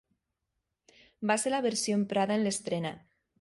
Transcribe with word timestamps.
Va 1.33 1.37
ser 1.43 1.51
la 1.55 1.59
versió 1.67 1.99
emprada 1.99 2.39
en 2.39 2.47
l'estrena. 2.49 2.95